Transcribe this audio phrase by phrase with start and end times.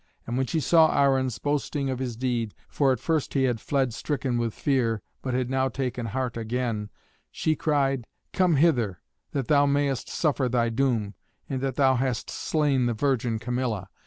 [0.25, 3.93] And when she saw Arruns boasting of his deed for at first he had fled
[3.93, 6.89] stricken with fear, but had now taken heart again
[7.31, 8.99] she cried, "Come hither,
[9.33, 11.13] that thou mayest suffer thy doom,
[11.47, 13.89] in that thou hast slain the virgin Camilla."